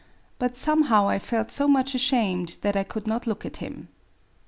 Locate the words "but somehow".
0.39-1.07